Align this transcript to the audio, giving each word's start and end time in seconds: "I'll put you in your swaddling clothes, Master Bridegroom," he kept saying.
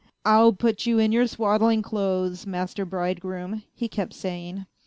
"I'll 0.25 0.51
put 0.51 0.87
you 0.87 0.97
in 0.97 1.11
your 1.11 1.27
swaddling 1.27 1.83
clothes, 1.83 2.47
Master 2.47 2.85
Bridegroom," 2.85 3.61
he 3.75 3.87
kept 3.87 4.15
saying. 4.15 4.65